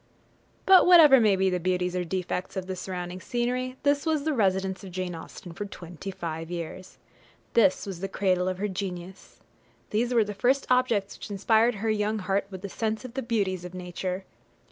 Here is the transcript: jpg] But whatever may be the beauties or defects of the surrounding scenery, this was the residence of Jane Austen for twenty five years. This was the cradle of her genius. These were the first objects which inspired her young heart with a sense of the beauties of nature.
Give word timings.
jpg] 0.61 0.65
But 0.65 0.87
whatever 0.87 1.19
may 1.19 1.35
be 1.35 1.51
the 1.51 1.59
beauties 1.59 1.95
or 1.95 2.03
defects 2.03 2.57
of 2.57 2.65
the 2.65 2.75
surrounding 2.75 3.21
scenery, 3.21 3.77
this 3.83 4.03
was 4.03 4.23
the 4.23 4.33
residence 4.33 4.83
of 4.83 4.89
Jane 4.91 5.13
Austen 5.13 5.51
for 5.51 5.65
twenty 5.65 6.09
five 6.09 6.49
years. 6.49 6.97
This 7.53 7.85
was 7.85 7.99
the 7.99 8.07
cradle 8.09 8.47
of 8.47 8.57
her 8.57 8.67
genius. 8.67 9.41
These 9.91 10.11
were 10.11 10.23
the 10.23 10.33
first 10.33 10.65
objects 10.71 11.15
which 11.19 11.29
inspired 11.29 11.75
her 11.75 11.89
young 11.91 12.17
heart 12.17 12.47
with 12.49 12.65
a 12.65 12.67
sense 12.69 13.05
of 13.05 13.13
the 13.13 13.21
beauties 13.21 13.63
of 13.63 13.75
nature. 13.75 14.25